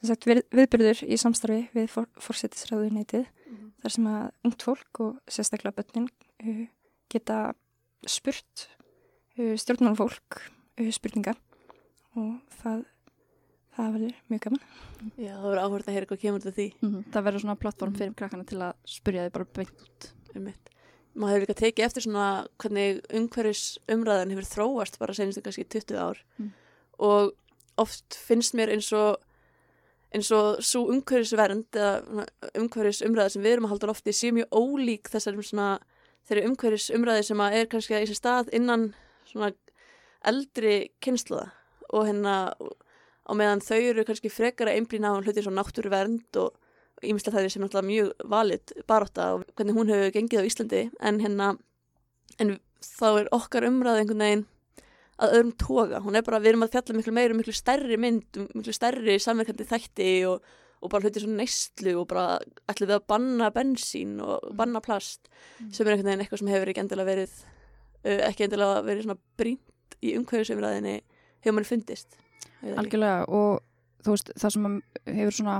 sem 0.00 0.10
sagt 0.14 0.26
við, 0.30 0.40
viðbyrður 0.56 1.04
í 1.04 1.18
samstarfi 1.20 1.60
við 1.76 1.90
for, 1.92 2.08
fórsetisræðuneytið 2.24 3.28
þar 3.82 3.94
sem 3.96 4.08
að 4.10 4.24
ungt 4.48 4.64
fólk 4.66 5.02
og 5.04 5.18
sérstaklega 5.30 5.76
börnin 5.76 6.08
uh, 6.08 6.64
geta 7.12 7.38
spurt 8.08 8.66
uh, 9.38 9.54
stjórnmálum 9.58 9.98
fólk 9.98 10.40
uh, 10.40 10.90
spurninga. 10.94 11.36
Og 12.18 12.34
það, 12.62 12.84
það 13.76 13.92
verður 13.96 14.14
mjög 14.30 14.40
gaman. 14.46 14.60
Já, 15.16 15.32
það 15.36 15.46
verður 15.48 15.62
áhverð 15.64 15.88
að 15.88 15.94
heyra 15.96 16.06
hvað 16.10 16.20
kemur 16.22 16.40
til 16.44 16.52
því 16.52 16.66
mm 16.82 16.90
-hmm. 16.92 17.04
það 17.12 17.24
verður 17.26 17.40
svona 17.44 17.58
plattform 17.62 17.92
Mhm. 17.92 17.98
fyrir 17.98 18.14
krakkana 18.14 18.44
til 18.46 18.58
að 18.58 18.72
spurja 18.86 19.26
þið 19.26 19.32
bara 19.32 19.46
beint 19.54 19.82
út. 19.82 20.12
Maður 21.14 21.32
hefur 21.32 21.46
líka 21.46 21.60
tekið 21.60 21.84
eftir 21.84 22.02
svona 22.02 22.46
hvernig 22.58 23.00
umhverfis 23.12 23.78
umræðan 23.88 24.30
hefur 24.32 24.48
þróast 24.48 24.98
bara 24.98 25.12
senastu 25.14 25.42
kannski 25.42 25.64
20 25.64 25.96
ár 25.98 26.16
Mm. 26.38 26.52
og 26.98 27.32
oft 27.78 28.14
finnst 28.16 28.54
mér 28.54 28.70
eins 28.72 28.92
og 28.92 29.16
eins 30.14 30.30
og 30.32 30.58
svo 30.62 30.88
umhverfisvernd 30.88 31.66
eða 31.72 32.26
umhverfis 32.54 33.02
umræða 33.02 33.30
sem 33.30 33.42
við 33.42 33.52
erum 33.52 33.64
að 33.64 33.68
halda 33.68 33.86
á 33.86 33.90
lofti 33.92 34.12
sé 34.12 34.30
mjög 34.32 34.48
ólík 34.52 35.02
þessar 35.10 35.42
svona 35.42 35.78
þeirri 36.28 36.44
umhverfis 36.48 36.90
umræði 36.90 37.22
sem 37.24 37.40
er 37.40 37.66
kannski 37.66 37.94
í 37.94 38.06
sér 38.06 38.16
stað 38.20 38.48
innan 38.52 38.94
svona 39.26 39.52
eldri 40.24 40.88
kynsluða 41.00 41.50
og 41.92 42.06
hérna 42.06 42.54
á 43.22 43.32
meðan 43.38 43.62
þau 43.64 43.80
eru 43.80 44.04
kannski 44.08 44.30
frekar 44.32 44.70
að 44.70 44.80
einblýna 44.80 45.12
á 45.14 45.20
hluti 45.22 45.44
svona 45.44 45.62
náttúruvernd 45.62 46.40
og 46.42 46.56
ímislega 47.02 47.36
það 47.36 47.44
er 47.44 47.52
sem 47.54 47.62
náttúrulega 47.64 47.90
mjög 47.90 48.26
valit 48.30 48.72
baróta 48.86 49.28
og 49.36 49.44
hvernig 49.56 49.76
hún 49.78 49.92
hefur 49.92 50.14
gengið 50.14 50.42
á 50.42 50.48
Íslandi 50.48 50.82
en 51.00 51.20
hérna 51.22 51.52
en 52.42 52.56
þá 52.82 53.06
er 53.20 53.30
okkar 53.34 53.66
umræð 53.68 54.02
einhvern 54.02 54.24
veginn 54.26 54.48
að 55.22 55.36
öðrum 55.36 55.52
toga, 55.60 56.00
hún 56.02 56.16
er 56.18 56.24
bara, 56.26 56.40
við 56.42 56.54
erum 56.54 56.64
að 56.66 56.72
fjalla 56.74 56.96
miklu 56.98 57.12
meira 57.14 57.34
um 57.34 57.38
miklu 57.38 57.54
stærri 57.54 57.98
mynd, 58.00 58.26
um 58.40 58.48
miklu 58.58 58.72
stærri 58.74 59.18
samverkandi 59.22 59.66
þætti 59.68 60.08
og, 60.26 60.42
og 60.82 60.90
bara 60.90 61.04
hluti 61.06 61.22
svona 61.22 61.44
neyslu 61.44 61.92
og 62.00 62.08
bara 62.10 62.40
ætlum 62.72 62.90
við 62.90 62.96
að 62.96 63.04
banna 63.12 63.50
bensín 63.54 64.16
og 64.24 64.48
banna 64.58 64.82
plast 64.82 65.28
Mm. 65.60 65.72
sem 65.74 65.86
er 65.86 65.92
einhvern 65.92 66.08
veginn 66.08 66.22
eitthvað 66.24 66.40
sem 66.40 66.48
hefur 66.48 66.70
ekki 66.72 66.80
endilega 66.82 67.10
verið 67.12 67.32
uh, 68.06 68.20
ekki 68.28 68.44
endilega 68.46 68.82
verið 68.86 69.04
svona 69.06 69.18
brínt 69.38 69.96
í 70.02 70.14
umhverfisumræðinni 70.18 70.94
hefur 71.44 71.56
mann 71.58 71.68
fundist. 71.68 72.16
Algjörlega 72.62 73.28
og 73.28 73.62
þú 74.02 74.16
veist, 74.16 74.32
það 74.38 74.54
sem 74.56 74.68
hefur 75.06 75.36
svona 75.38 75.56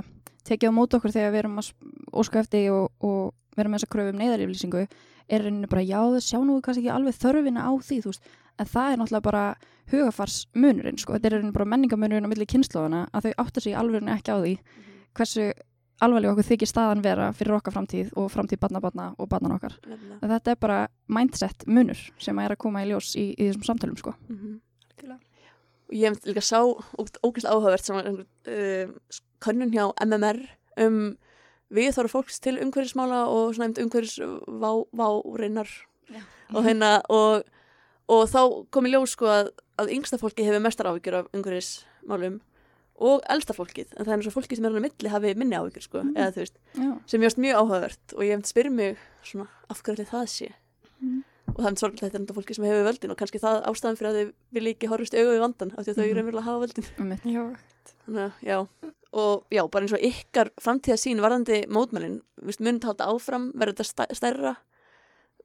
tekið 0.47 0.71
á 0.71 0.77
mót 0.77 0.95
okkur 0.97 1.15
þegar 1.15 1.33
við 1.33 1.41
erum 1.43 1.59
að 1.61 1.71
óska 2.13 2.43
eftir 2.43 2.69
og, 2.75 2.91
og 3.03 3.33
vera 3.57 3.69
með 3.71 3.81
þessa 3.81 3.91
kröfum 3.95 4.21
neyðaríflýsingu 4.21 4.85
er 5.31 5.45
reyninu 5.45 5.69
bara 5.71 5.83
já, 5.85 5.99
sjá 6.19 6.39
nú 6.43 6.57
kannski 6.61 6.83
ekki 6.83 6.91
alveg 6.91 7.15
þörfina 7.15 7.63
á 7.63 7.71
því, 7.79 7.99
þú 8.03 8.11
veist, 8.11 8.31
en 8.59 8.69
það 8.69 8.89
er 8.91 8.99
náttúrulega 8.99 9.27
bara 9.29 9.43
hugafarsmunurinn, 9.93 10.99
sko, 10.99 11.15
þetta 11.15 11.29
er 11.29 11.35
reyninu 11.37 11.55
bara 11.55 11.69
menningamunurinn 11.73 12.27
á 12.27 12.31
milli 12.31 12.47
kynnslóðana 12.49 13.05
að 13.13 13.29
þau 13.29 13.45
áttar 13.45 13.65
sig 13.65 13.77
alveg 13.79 14.09
ekki 14.17 14.35
á 14.35 14.37
því 14.43 14.53
hversu 15.13 15.47
alveg 16.03 16.31
okkur 16.33 16.47
þykir 16.47 16.69
staðan 16.69 17.03
vera 17.05 17.29
fyrir 17.37 17.55
okkar 17.57 17.75
framtíð 17.75 18.13
og 18.19 18.29
framtíð 18.33 18.61
barna-barna 18.63 19.11
og 19.17 19.29
barnan 19.31 19.55
okkar. 19.55 19.75
Þetta 20.19 20.51
er 20.51 20.59
bara 20.59 20.79
mindset 21.07 21.67
munur 21.69 21.99
sem 22.19 22.39
er 22.43 22.55
að 22.55 22.61
koma 22.65 22.83
í 22.83 22.89
ljós 22.89 23.13
í, 23.15 23.29
í 23.37 23.47
þessum 23.47 23.67
samtölum, 23.69 23.99
sko. 24.01 24.15
Mhm. 24.27 24.57
Algjörlega. 24.89 25.19
Og 25.89 25.93
ég 25.95 26.09
hef 26.09 26.23
líka 26.25 26.41
sá 26.45 26.59
ógæslega 26.63 27.53
áhugavert 27.53 27.83
sem 27.85 27.95
var 27.97 28.05
einhver, 28.09 28.27
uh, 28.47 28.87
könnun 29.43 29.73
hjá 29.75 29.89
MMR 30.05 30.39
um 30.85 31.17
við 31.73 31.95
þarf 31.95 32.13
fólks 32.13 32.39
til 32.43 32.59
umhverfismála 32.61 33.23
og 33.33 33.55
svona 33.57 33.73
umhverfisváreinar 33.81 35.69
og 36.53 36.63
hérna 36.67 36.89
og, 37.09 37.43
og 38.11 38.23
þá 38.29 38.39
kom 38.73 38.85
í 38.87 38.91
ljós 38.93 39.15
sko 39.15 39.29
að, 39.31 39.49
að 39.81 39.91
yngsta 39.95 40.19
fólki 40.21 40.45
hefur 40.45 40.61
mestar 40.63 40.89
áhyggjur 40.91 41.17
af 41.23 41.29
umhverfismálum 41.33 42.41
og 43.03 43.23
elsta 43.33 43.55
fólkið, 43.57 43.89
en 43.97 44.05
það 44.05 44.11
er 44.13 44.19
eins 44.19 44.27
og 44.29 44.35
fólki 44.35 44.55
sem 44.55 44.65
er 44.67 44.69
hann 44.75 44.83
að 44.83 44.85
milli 44.85 45.09
hafi 45.11 45.31
minni 45.39 45.57
áhyggjur 45.57 45.83
sko, 45.87 46.03
Mm. 46.03 46.11
eða 46.13 46.33
þú 46.35 46.39
veist 46.43 46.57
Já. 46.77 46.89
sem 47.09 47.19
ég 47.19 47.25
veist 47.25 47.41
mjög 47.41 47.57
áhugavert 47.63 48.13
og 48.13 48.21
ég 48.23 48.35
hef 48.37 48.45
spyrir 48.51 48.71
mig 48.71 48.97
svona 49.25 49.47
af 49.73 49.81
hverju 49.81 49.95
ætli 49.97 50.11
það 50.11 50.27
sé 50.35 50.49
Mm. 51.03 51.23
Og 51.53 51.59
það 51.63 51.69
er 51.71 51.79
svolítið 51.81 52.03
þetta 52.07 52.17
er 52.17 52.21
enda 52.23 52.33
fólki 52.37 52.55
sem 52.57 52.65
hefur 52.65 52.87
völdin 52.89 53.11
og 53.13 53.17
kannski 53.19 53.39
það 53.43 53.59
ástæðan 53.69 53.97
fyrir 53.99 54.09
að 54.09 54.17
þau 54.19 54.33
vil 54.57 54.67
ekki 54.73 54.89
horfist 54.91 55.13
í 55.13 55.21
augu 55.21 55.33
við 55.35 55.43
vandan 55.43 55.71
af 55.77 55.85
því 55.85 55.91
að 55.93 55.97
þau 55.99 56.05
Mhm. 56.07 56.15
raunverulega 56.17 56.47
hafa 56.47 56.63
völdin. 56.65 56.87
Þannig, 58.03 58.19
að, 58.19 58.31
já. 58.43 58.67
og 59.13 59.43
já, 59.53 59.61
bara 59.69 59.85
eins 59.85 59.93
og 59.93 60.01
ykkar 60.03 60.49
framtíðasín 60.59 61.21
varðandi 61.21 61.67
mótmælin 61.69 62.21
mun 62.59 62.79
þetta 62.79 63.05
áfram, 63.07 63.51
verður 63.53 63.75
þetta 63.77 63.87
stæ- 63.91 64.15
stærra? 64.17 64.55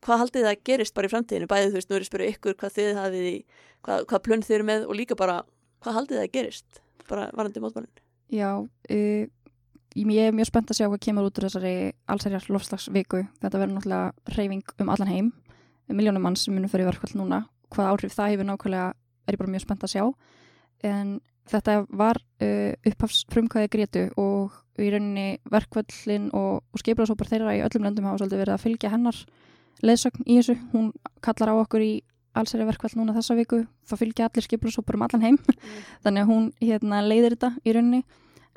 Hvað 0.03 0.19
haldið 0.23 0.45
það 0.47 0.63
gerist 0.65 0.95
bara 0.95 1.07
í 1.09 1.11
framtíðinu 1.11 1.47
bæðið 1.51 1.71
þú 1.73 1.79
veist, 1.79 1.89
nú 1.91 1.95
er 1.97 2.01
ég 2.01 2.07
að 2.07 2.11
spyrja 2.13 2.33
ykkur 2.35 2.55
hvað 2.55 2.75
þið 2.79 2.91
hafið 2.99 3.25
í, 3.29 3.45
hvað, 3.85 4.05
hvað 4.07 4.23
plönn 4.23 4.45
þið 4.47 4.55
eru 4.59 4.65
með 4.69 4.85
og 4.89 4.95
líka 4.97 5.17
bara 5.19 5.43
hvað 5.83 5.97
haldið 5.99 6.21
það 6.23 6.33
gerist 6.33 6.81
bara 7.09 7.31
varðandi 7.35 7.61
mótmælin? 7.65 7.91
Já, 8.31 8.51
uh, 8.63 9.27
ég 9.97 10.23
er 10.29 10.33
mjög 10.37 10.47
spennt 10.47 10.71
að 10.71 10.79
sjá 10.79 10.87
hvað 10.89 11.01
kemur 11.03 11.27
út 11.27 11.39
úr 11.41 11.49
þessari 11.49 11.93
allsærjar 12.09 12.47
lofslagsviku. 12.55 13.25
Þetta 13.43 13.59
verður 13.59 13.75
náttúrulega 13.75 14.37
reyfing 14.37 14.63
um 14.79 14.89
allan 14.95 15.09
heim, 15.11 15.33
miljónum 15.89 16.23
mann 16.23 16.37
sem 16.37 16.55
munum 16.55 16.71
fyrir 16.71 16.89
verkvall 16.89 17.17
núna. 17.21 17.43
Hvað 17.75 17.91
áhrif 17.93 18.15
það 18.17 18.33
hefur 18.35 18.49
nákvæmlega 18.49 18.89
er 19.29 19.37
ég 19.37 19.41
bara 19.41 19.53
mjög 19.53 19.65
spennt 19.65 19.85
að 19.85 19.93
sjá. 19.93 20.05
En 20.89 21.21
þetta 21.49 21.75
var 21.89 22.21
uh, 22.45 22.73
upphafsfrumkvæði 22.89 23.71
Gretu 23.73 24.05
og 24.21 24.57
í 24.79 24.91
rauninni 24.93 25.39
verkvallin 25.51 26.29
og, 26.37 26.63
og 26.73 26.83
skipularsópar 26.83 27.29
þeirra 27.31 27.57
í 27.59 27.63
öllum 27.67 27.89
löndum 27.89 28.07
hafa 28.07 28.21
svolítið 28.23 28.43
verið 28.45 28.55
að 28.55 28.63
fylgja 28.67 28.93
hennar 28.93 29.19
leðsögn 29.83 30.27
í 30.27 30.39
þessu. 30.39 30.57
Hún 30.73 30.93
kallar 31.25 31.51
á 31.51 31.55
okkur 31.59 31.83
í 31.83 31.93
allsærjar 32.39 32.69
verkvall 32.71 32.95
núna 33.01 33.17
þessa 33.17 33.35
viku. 33.39 33.65
Það 33.89 34.03
fylgja 34.05 34.29
allir 34.29 34.47
skipularsópar 34.47 34.99
um 34.99 35.05
allan 35.09 35.25
heim 35.27 35.39
þannig 36.05 36.23
að 36.23 36.31
hún 36.31 36.49
hérna, 36.63 37.03
leiðir 37.03 37.35
þetta 37.37 37.53
í 37.65 37.75
rauninni 37.75 38.03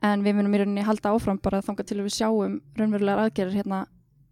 en 0.02 0.24
við 0.26 0.38
munum 0.38 0.54
í 0.56 0.62
rauninni 0.62 0.86
halda 0.86 1.14
áfram 1.16 1.40
bara 1.42 1.62
þangað 1.66 1.90
til 1.92 2.00
við 2.02 2.16
sjáum 2.16 2.60
raunverulegar 2.78 3.24
aðgerir 3.26 3.58
hérna 3.60 3.84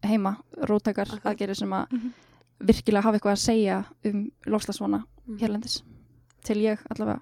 heima, 0.06 0.36
róttakar 0.70 1.10
aðgerir 1.24 1.58
sem 1.58 1.74
að 1.74 1.88
Mhm. 1.94 2.13
Virkilega 2.60 3.04
hafa 3.04 3.18
eitthvað 3.20 3.36
að 3.38 3.46
segja 3.46 3.86
um 4.06 4.32
lofslagsvana 4.46 5.04
Mhm. 5.28 5.38
hérlendis 5.39 5.82
til 6.44 6.58
ég 6.58 6.80
allavega 6.89 7.22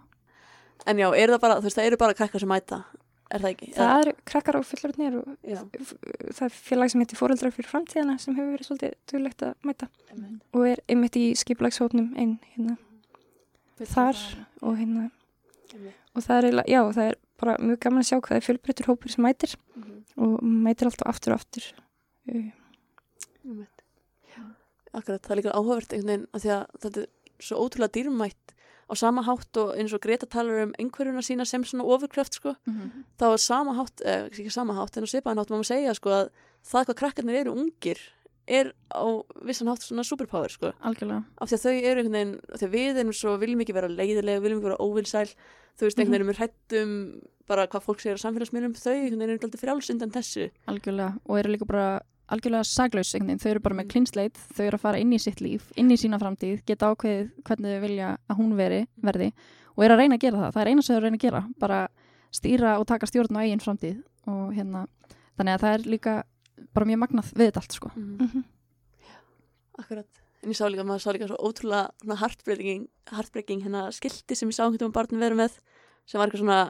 En 0.86 0.96
já, 0.98 1.10
er 1.18 1.28
það 1.30 1.42
bara, 1.42 1.56
þú 1.60 1.64
veist, 1.64 1.78
það 1.78 1.86
eru 1.88 1.98
bara 1.98 2.14
krakkar 2.14 2.40
sem 2.40 2.50
mæta 2.50 2.84
er 3.32 3.40
það 3.42 3.50
ekki? 3.52 3.74
það 3.76 4.02
eru 4.02 4.14
krakkar 4.26 4.56
og 4.56 4.64
fullorðnir 4.66 5.18
og 5.18 5.38
það 6.32 6.46
er 6.46 6.50
félag 6.50 6.90
sem 6.92 7.02
heitir 7.02 7.18
Fóreldrar 7.20 7.52
fyrir 7.52 7.68
framtíðana 7.68 8.20
sem 8.20 8.36
hefur 8.36 8.54
verið 8.56 8.68
svolítið 8.70 8.94
duglegt 9.12 9.42
að 9.44 9.54
mæta 9.66 9.88
einmitt. 10.12 10.42
og 10.54 10.68
er 10.68 10.78
einmitt 10.88 11.16
í 11.18 11.26
skipulagshópnum 11.36 12.14
einn 12.18 12.40
hérna 12.56 12.78
þar 13.80 14.16
og 14.62 14.78
hérna 14.78 15.12
Einmitt. 15.74 15.94
og 16.16 16.24
það 16.24 16.44
er, 16.44 16.64
já, 16.68 16.82
það 16.94 17.10
er 17.12 17.16
bara 17.38 17.58
mjög 17.58 17.80
gaman 17.80 18.00
að 18.00 18.08
sjá 18.10 18.22
hvað 18.22 18.38
er 18.38 18.46
fjölbreyttur 18.48 18.86
hópur 18.88 19.10
sem 19.12 19.24
mætir 19.26 19.56
Mhm. 19.76 20.04
og 20.18 20.42
mætir 20.42 20.86
alltaf 20.88 21.08
aftur 21.10 21.34
og 21.34 21.40
aftur 21.40 21.64
uh, 22.34 22.52
Einmitt. 23.46 23.77
Akkurat, 24.94 25.22
það 25.22 25.32
er 25.32 25.42
líka 25.42 25.56
áhugavert 25.56 25.94
einhvern 25.94 26.08
veginn 26.08 26.28
að 26.34 26.42
því 26.46 26.52
að 26.58 26.66
þetta 26.84 27.02
er 27.02 27.08
svo 27.40 27.58
ótrúlega 27.66 27.96
dýrmætt. 27.98 28.54
Á 28.88 28.94
sama 28.96 29.22
hátt 29.28 29.58
og 29.60 29.74
eins 29.76 29.92
og 29.94 30.00
Greta 30.02 30.26
talar 30.26 30.64
um 30.64 30.72
einhverjuna 30.80 31.20
sína 31.22 31.46
sem 31.46 31.64
svona 31.68 31.84
ofurkröft 31.84 32.34
sko, 32.40 32.56
Mhm. 32.66 33.04
þá 33.20 33.34
er 33.34 33.38
sama 33.38 33.74
hátt, 33.76 34.02
eh, 34.06 34.30
ekki 34.30 34.50
sama 34.52 34.74
hátt 34.74 34.96
en 34.98 35.04
á 35.04 35.08
svipaðan 35.12 35.38
hátt 35.44 35.50
má 35.52 35.58
maður 35.60 35.72
segja 35.76 35.94
sko 35.96 36.10
að 36.10 36.30
það 36.64 36.86
hvað 36.86 36.96
krakkarnir 36.96 37.36
eru 37.42 37.52
ungir 37.56 37.98
er 38.48 38.72
á 38.96 39.04
vissan 39.44 39.68
hátt 39.68 39.84
svona 39.84 40.06
superpower 40.08 40.48
sko. 40.50 40.72
Algjörlega. 40.82 41.26
Af 41.42 41.50
því 41.50 41.54
að 41.58 41.64
þau 41.66 41.84
eru 41.84 42.00
einhvern 42.02 42.12
veginn, 42.16 42.40
af 42.54 42.60
því 42.62 42.68
að 42.68 42.72
við 42.72 42.96
erum 42.98 43.12
svo 43.14 43.38
viljum 43.38 43.60
ekki 43.62 43.74
vera 43.74 43.88
leiðilega, 43.90 44.42
viljum 44.42 44.60
ekki 44.62 44.70
vera 44.70 44.80
óvinsæl 44.80 45.36
þú 45.78 45.84
veist, 45.84 45.98
einhvern 46.00 46.08
veginn 46.08 46.22
erum 46.22 46.32
við 46.32 46.40
hrættum 46.40 47.22
bara 47.46 47.68
hvað 47.68 47.84
fólk 47.84 48.00
segir 48.00 48.16
á 48.16 48.24
samfélagsmiðlum, 48.24 48.72
þau 48.72 48.94
einhvern 48.96 49.20
veginn 49.20 49.36
eru 49.36 49.40
alltaf 49.44 49.60
frjáls 49.60 49.90
undan 49.92 50.12
þessu. 50.12 50.50
Algjörlega 50.66 51.20
og 51.28 51.38
eru 51.44 51.52
líka 51.52 51.68
bara 51.68 52.02
algjörlega 52.34 52.68
saglaus 52.68 53.14
einhvern 53.16 53.30
veginn, 53.32 53.42
þau 53.44 53.52
eru 53.52 53.64
bara 53.64 53.78
með 53.80 53.90
klínsleit 53.94 54.40
þau 54.56 54.66
eru 54.66 54.78
að 54.78 54.84
fara 54.84 55.00
inn 55.02 55.14
í 55.16 55.20
sitt 55.22 55.42
líf, 55.44 55.70
inn 55.80 55.92
í 55.94 55.98
sína 56.00 56.20
framtíð 56.22 56.64
geta 56.68 56.92
ákveðið 56.92 57.30
hvernig 57.48 57.78
þau 57.78 57.84
vilja 57.86 58.10
að 58.28 58.42
hún 58.42 58.58
veri 58.58 58.82
verði 59.04 59.30
og 59.78 59.86
eru 59.86 59.96
að 59.96 60.02
reyna 60.02 60.18
að 60.18 60.26
gera 60.26 60.42
það. 60.42 60.54
Það 60.56 60.62
er 60.64 60.72
eina 60.72 60.84
sem 60.84 60.92
þau 60.92 60.98
eru 60.98 61.04
að 61.04 61.08
reyna 61.08 61.20
að 61.20 61.26
gera, 61.28 61.42
bara 61.62 61.80
stýra 62.36 62.76
og 62.82 62.88
taka 62.90 63.10
stjórn 63.10 63.40
á 63.40 63.44
eigin 63.46 63.64
framtíð 63.64 63.98
og 64.28 64.54
hérna, 64.58 64.84
þannig 65.40 65.58
að 65.58 65.64
það 65.64 65.76
er 65.78 65.90
líka 65.94 66.16
bara 66.76 66.90
mjög 66.90 67.02
magnað 67.04 67.34
við 67.34 67.50
þetta 67.50 67.64
allt 67.64 67.78
sko. 67.80 67.92
Mm. 67.96 68.22
Mm 68.28 68.46
Akkurat, 69.78 70.08
en 70.42 70.50
ég 70.50 70.58
sá 70.58 70.66
líka, 70.66 70.82
maður 70.82 71.04
sá 71.04 71.12
líka 71.14 71.28
svo 71.30 71.38
ótrúlega 71.38 72.16
heartbreaking 72.18 73.62
hérna 73.62 73.84
skilti 73.94 74.34
sem 74.34 74.50
ég 74.50 74.56
sá 74.58 74.64
einhvern 74.64 74.88
veginn 74.88 74.96
barn 74.96 75.20
vera 75.22 75.38
með 75.38 75.60
sem 76.10 76.18
var 76.18 76.32
eitthvað 76.32 76.42
svona 76.42 76.62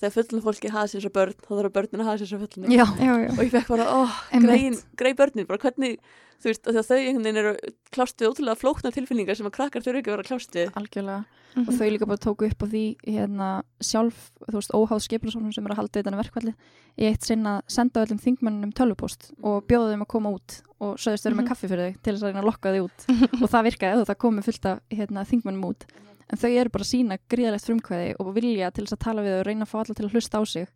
þegar 0.00 0.14
fullinu 0.16 0.42
fólki 0.44 0.72
hafa 0.74 0.90
sér 0.90 1.04
svo 1.04 1.12
börn 1.14 1.34
þá 1.38 1.50
þarf 1.54 1.72
börnin 1.76 2.02
að 2.02 2.08
hafa 2.10 2.18
sér 2.24 2.30
svo 2.32 2.40
fullinu 2.42 2.74
Já, 2.74 2.84
já, 2.98 3.12
já, 3.24 3.30
og 3.30 3.42
ég 3.44 3.52
fekk 3.54 3.68
bara, 3.74 3.86
óh, 4.02 4.14
grein, 4.42 4.76
grei 4.96 5.14
börnin. 5.14 5.46
Bara 5.46 5.58
hvernig, 5.62 5.98
þú 6.42 6.50
veist, 6.50 6.66
að 6.66 6.82
þau 6.82 6.98
einhvern 6.98 7.24
veginn 7.24 7.40
eru 7.44 7.54
klást 7.94 8.18
við 8.20 8.32
ótrúlega 8.32 8.58
flókna 8.60 8.90
tilfinningar 8.94 9.38
sem 9.38 9.46
að 9.46 9.54
krakkar 9.60 9.82
þurfa 9.86 10.00
ekki 10.02 10.10
að 10.10 10.16
vera 10.18 10.28
klást 10.32 10.54
við. 10.58 10.70
Algjörlega. 10.74 11.24
Mhm. 11.54 11.68
og 11.70 11.74
þau 11.78 11.86
líka 11.94 12.06
bara 12.10 12.18
tóku 12.18 12.46
upp 12.50 12.62
á 12.62 12.66
því 12.66 12.80
hérna, 13.06 13.48
sjálf, 13.78 14.32
þú 14.42 14.56
veist, 14.58 14.72
óháð 14.74 15.02
skipilarsóknum 15.06 15.52
sem 15.54 15.62
eru 15.68 15.70
að 15.76 15.78
halda 15.84 16.00
utan 16.02 16.14
að 16.16 16.22
verkvalli 16.24 16.54
í 16.98 17.06
eitt 17.06 17.22
sinn 17.22 17.46
að 17.46 17.60
senda 17.70 18.02
öllum 18.02 18.18
þingmönnum 18.18 18.72
tölvupost 18.74 19.28
og 19.38 19.62
bjóða 19.70 19.92
þeim 19.94 20.02
að 20.02 20.10
koma 20.10 20.32
út 20.34 20.56
og 20.82 20.96
sögðist 20.98 21.22
þau 21.22 21.30
eru 21.30 21.36
með 21.38 21.44
Mhm. 21.44 21.50
kaffi 21.52 21.70
fyrir 21.70 21.86
þau 21.94 22.02
til 22.02 22.12
þess 22.16 22.24
að 22.24 22.26
reyna 22.32 22.42
að 22.42 22.48
lokka 22.50 22.72
þau 22.74 22.82
út. 22.88 23.06
Og 23.38 23.48
það 23.54 23.66
virkaði 23.70 24.00
og 24.02 24.06
það 24.10 24.18
komi 24.18 24.42
fullt 24.42 24.66
af 24.66 24.80
hérna, 24.90 25.22
þingmönnum 25.30 25.68
út 25.70 25.86
en 26.34 26.40
þau 26.42 26.50
eru 26.50 26.72
bara 26.74 26.86
sína 26.88 27.18
gríðalegt 27.30 27.68
frumkvæði 27.68 28.14
og 28.20 28.32
vilja 28.36 28.70
til 28.74 28.84
þess 28.88 28.96
að 28.98 29.04
tala 29.06 29.22
við 29.26 29.36
og 29.38 29.44
reyna 29.46 29.66
að 29.68 29.70
fá 29.72 29.78
alla 29.84 29.94
til 29.94 30.06
að 30.08 30.16
hlusta 30.16 30.40
á 30.40 30.42
sig 30.50 30.66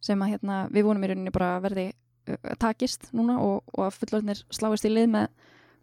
sem 0.00 0.22
að 0.24 0.30
hérna, 0.34 0.58
við 0.72 0.86
vonum 0.86 1.04
í 1.04 1.08
rauninni 1.10 1.32
bara 1.34 1.54
að 1.56 1.64
verði 1.68 1.86
uh, 1.92 2.52
takist 2.60 3.08
núna 3.16 3.38
og, 3.44 3.64
og 3.76 3.86
að 3.88 3.96
fullorðnir 4.00 4.44
sláist 4.52 4.86
í 4.88 4.92
lið 4.92 5.08
með 5.16 5.26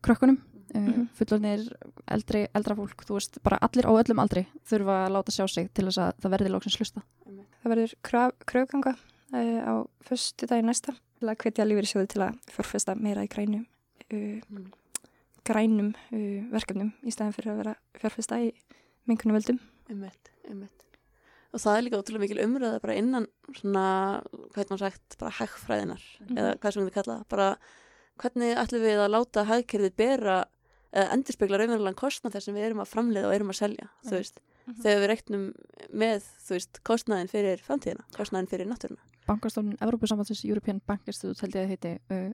krökkunum 0.06 0.38
uh, 0.40 0.54
Mhm. 0.78 1.04
fullorðnir 1.16 1.62
eldri, 2.12 2.42
eldra 2.54 2.76
fólk, 2.76 3.04
þú 3.08 3.16
veist, 3.18 3.38
bara 3.46 3.58
allir 3.64 3.86
á 3.88 3.92
öllum 3.98 4.20
aldri 4.20 4.42
þurfa 4.68 4.98
að 5.06 5.14
láta 5.16 5.32
sjá 5.32 5.46
sig 5.48 5.70
til 5.74 5.86
þess 5.88 6.02
að 6.04 6.18
það 6.22 6.34
verði 6.36 6.50
lóksins 6.52 6.76
hlusta. 6.82 7.04
það 7.64 7.72
verður 7.72 7.94
kröf, 8.04 8.34
kröfganga 8.52 8.94
uh, 8.98 9.62
á 9.64 9.74
föstu 10.10 10.46
dagi 10.50 10.66
næsta 10.68 10.92
til 11.20 11.30
að 11.32 11.38
hvetja 11.46 11.66
lífeyri 11.66 11.88
sjóði 11.94 12.10
til 12.14 12.22
að 12.28 12.36
fjárfesta 12.52 12.96
meira 13.00 13.24
í 13.24 13.32
grænum 13.32 13.64
uh, 14.12 14.42
Mm. 14.52 14.68
grænum 15.48 15.94
uh, 16.12 16.44
verkefnum 16.52 16.92
í 17.08 17.12
staðin 17.16 17.34
fyrir 17.38 17.54
að 17.54 17.62
vera 17.64 17.76
fjárfesta 18.02 18.42
í 18.44 18.52
mengunum 19.08 19.38
völdum 19.40 19.60
einmitt, 19.90 20.32
einmitt. 20.50 20.74
Og 21.56 21.62
það 21.64 21.78
er 21.78 21.86
líka 21.86 22.00
ótrúlega 22.02 22.24
mikil 22.26 22.42
umröða 22.44 22.82
bara 22.84 22.96
innan 23.00 23.28
svona, 23.56 23.84
hvað 24.52 24.58
heit 24.60 24.72
maður 24.74 24.84
sagt 24.84 25.18
bara 25.22 25.32
hagfræðinar, 25.40 26.04
eða 26.36 26.52
hvað 26.60 26.74
sem 26.76 26.86
við 26.90 26.94
kalla 26.98 27.16
bara 27.32 27.48
hvernig 28.22 28.58
ætlum 28.58 28.84
við 28.84 29.00
að 29.06 29.14
láta 29.14 29.46
hagkerfið 29.48 29.96
bera 29.98 30.38
eða 30.92 31.14
endurspegla 31.16 31.60
raunverulegan 31.62 31.98
kostnað 32.00 32.36
þess 32.38 32.50
sem 32.50 32.56
við 32.58 32.68
erum 32.70 32.82
að 32.84 32.92
framleiða 32.92 33.30
og 33.30 33.36
erum 33.38 33.52
að 33.54 33.60
selja, 33.62 33.88
þú 34.04 34.12
Mhm. 34.12 34.18
veist. 34.18 34.40
Þegar 34.84 35.00
við 35.00 35.08
reiknum 35.08 35.44
með, 35.96 36.24
þú 36.44 36.52
veist 36.58 36.80
kostnaðin 36.84 37.30
fyrir 37.32 37.62
framtíðina, 37.64 38.04
kostnaðin 38.18 38.50
fyrir 38.52 38.68
náttúruna. 38.68 39.00
Bankastofnun 39.28 39.78
Evrópusambandsins 39.80 40.44
European 40.46 40.82
Bank 40.86 41.02
Institute 41.08 41.40
held 41.42 41.54
ég 41.56 41.64
að 41.64 41.72
heiti 41.72 42.00
uh, 42.12 42.34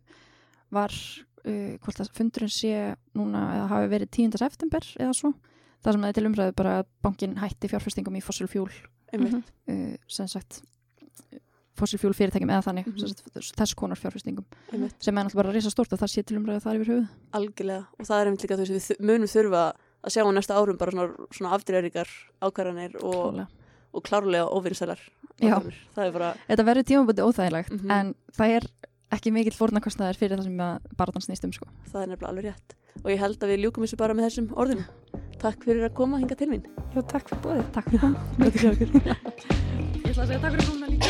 var 0.72 0.89
uh, 0.89 1.77
hvort 1.77 2.00
að 2.01 2.10
fundurinn 2.18 2.50
sé 2.50 2.96
núna 3.13 3.44
eða 3.58 3.68
hafi 3.70 3.89
verið 3.94 4.10
10. 4.18 4.38
september 4.42 4.82
eða 4.98 5.13
svo 5.13 5.34
það 5.84 5.92
sem 5.98 6.02
það 6.02 6.10
er 6.12 6.18
til 6.20 6.28
umræðu 6.30 6.56
bara 6.56 6.75
að 6.82 6.86
bankin 7.04 7.36
hætti 7.42 7.70
fjárfestingum 7.72 8.16
í 8.18 8.24
fossil 8.24 8.48
fuel. 8.48 8.70
Einmitt, 9.13 9.50
uh, 9.70 9.96
sem 10.08 10.28
sagt 10.28 10.62
fossil 11.78 11.98
fuel 12.00 12.13
fyrirtækjum 12.13 12.52
eða 12.54 12.63
þannig 12.68 12.86
Mhm. 12.88 13.00
sem 13.00 13.08
sagt, 13.10 13.56
þess 13.58 13.74
konar 13.75 13.98
fjárfestingum. 13.98 14.46
Einmitt. 14.72 14.96
Sem 15.02 15.18
er 15.18 15.24
náttúrulega 15.25 15.42
bara 15.44 15.52
risa 15.54 15.70
stort 15.72 15.94
og 15.94 16.00
það 16.00 16.12
sé 16.13 16.24
til 16.25 16.38
umræðu 16.38 16.62
þar 16.62 16.75
yfir 16.80 16.92
höfuð. 16.94 17.08
Algjörlega. 17.34 17.88
Og 18.00 18.06
það 18.06 18.22
er 18.22 18.25
einmitt 18.30 18.44
líka 18.46 18.58
þú 18.58 18.68
veist 18.70 18.92
við 18.92 19.00
munum 19.02 19.28
þurfa 19.28 19.63
að 20.04 20.12
sjá 20.13 20.22
á 20.24 20.32
næsta 20.34 20.54
árum 20.60 20.78
bara 20.78 20.92
svona, 20.92 21.28
svona 21.32 21.54
afdreiringar 21.58 22.08
ákvarðanir 22.42 22.96
og, 23.04 23.48
og 23.94 24.04
klárlega 24.04 24.46
er 26.08 26.12
bara, 26.12 26.34
Þetta 26.48 26.66
verður 26.68 26.84
tímaböndi 26.84 27.24
óþægilegt 27.25 27.72
Mhm. 27.72 27.92
en 27.92 28.16
það 28.38 28.50
er 28.58 28.63
ekki 29.12 29.32
mikill 29.32 29.58
fórnarkostnaðar 29.58 30.18
fyrir 30.18 30.38
það 30.38 30.44
sem 30.44 30.58
að 30.58 30.80
barðan 30.98 31.25
snýst 31.25 31.44
um 31.46 31.52
sko. 31.52 31.66
það 31.92 32.04
er 32.04 32.08
nefnilega 32.08 32.30
alveg 32.30 32.46
rétt. 32.46 32.75
Og 33.04 33.10
ég 33.12 33.18
held 33.20 33.40
að 33.40 33.50
við 33.50 33.63
ljúkum 33.66 33.84
þessu 33.84 33.98
bara 33.98 34.13
með 34.13 34.30
þessum 34.30 34.48
orðum 34.54 34.86
takk 35.44 35.66
fyrir 35.68 35.84
að 35.90 35.96
koma 35.98 36.20
hinga 36.22 36.36
til 36.40 36.50
mín. 36.52 36.64
Já, 36.94 37.02
takk 37.12 37.26
fyrir 37.30 37.42
bóðið. 37.44 37.66
Takk 37.76 37.88
fyrir 37.92 38.04
að 38.04 38.16
ykkur 38.48 39.04
Ég 40.04 40.10
ætla 40.10 40.24
að 40.24 40.30
segja 40.30 40.42
takk 40.44 40.54
fyrir 40.54 40.68
komuna 40.70 40.88
líka 40.94 41.03